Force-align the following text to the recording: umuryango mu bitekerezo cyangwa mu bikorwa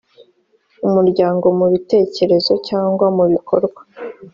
umuryango 0.87 1.45
mu 1.57 1.65
bitekerezo 1.73 2.53
cyangwa 2.67 3.05
mu 3.15 3.23
bikorwa 3.33 3.81